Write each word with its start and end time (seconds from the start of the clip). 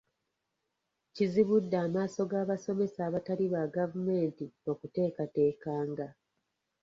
Kizibudde 1.15 1.77
amaaso 1.85 2.21
g'abasomesa 2.31 2.99
abatali 3.07 3.45
ba 3.53 3.63
gavumenti 3.75 4.45
okutekatekanga. 4.71 6.07